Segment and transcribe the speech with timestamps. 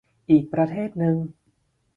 [0.29, 1.15] อีกประเทศหนึ่ง